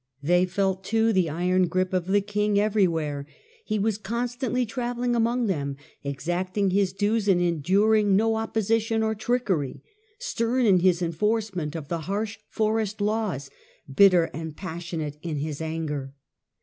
[0.23, 3.27] They felt, too, the iron grip of the king everywhere.
[3.63, 9.83] He was constantly travelling among them, exacting his dues and enduring no opposition or trickery,
[10.17, 13.51] stem in his en forcement of the harsh forest laws,
[13.93, 16.15] bitter and passionate in his anger.